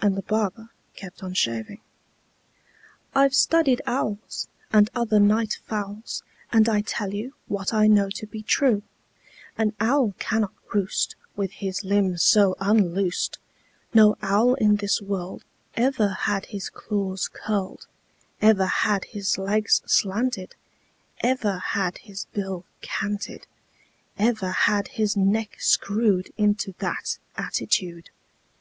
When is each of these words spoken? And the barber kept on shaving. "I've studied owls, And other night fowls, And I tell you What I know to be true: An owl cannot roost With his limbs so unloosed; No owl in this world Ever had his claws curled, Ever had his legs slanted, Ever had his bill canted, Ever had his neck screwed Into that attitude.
And 0.00 0.16
the 0.16 0.22
barber 0.22 0.68
kept 0.94 1.24
on 1.24 1.34
shaving. 1.34 1.80
"I've 3.16 3.34
studied 3.34 3.82
owls, 3.84 4.46
And 4.72 4.88
other 4.94 5.18
night 5.18 5.58
fowls, 5.66 6.22
And 6.52 6.68
I 6.68 6.82
tell 6.82 7.12
you 7.12 7.34
What 7.48 7.74
I 7.74 7.88
know 7.88 8.08
to 8.10 8.28
be 8.28 8.42
true: 8.44 8.84
An 9.58 9.72
owl 9.80 10.14
cannot 10.20 10.52
roost 10.72 11.16
With 11.34 11.50
his 11.50 11.82
limbs 11.82 12.22
so 12.22 12.54
unloosed; 12.60 13.38
No 13.92 14.14
owl 14.22 14.54
in 14.54 14.76
this 14.76 15.02
world 15.02 15.42
Ever 15.74 16.10
had 16.10 16.46
his 16.46 16.70
claws 16.70 17.26
curled, 17.26 17.88
Ever 18.40 18.66
had 18.66 19.06
his 19.06 19.36
legs 19.36 19.82
slanted, 19.84 20.54
Ever 21.24 21.58
had 21.58 21.98
his 21.98 22.26
bill 22.26 22.64
canted, 22.82 23.48
Ever 24.16 24.52
had 24.52 24.86
his 24.86 25.16
neck 25.16 25.56
screwed 25.60 26.32
Into 26.36 26.72
that 26.78 27.18
attitude. 27.36 28.10